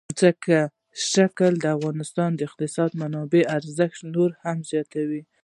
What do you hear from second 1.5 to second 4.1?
د افغانستان د اقتصادي منابعو ارزښت